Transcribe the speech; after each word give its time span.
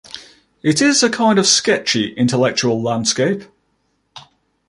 It 0.63 0.81
is 0.81 1.03
a 1.03 1.11
kind 1.11 1.37
of 1.37 1.45
sketchy 1.45 2.11
intellectual 2.13 2.81
landscape. 2.81 3.43